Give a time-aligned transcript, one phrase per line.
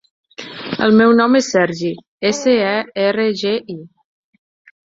[0.85, 1.91] El meu nom és Sergi:
[2.31, 3.79] essa, e, erra, ge, i.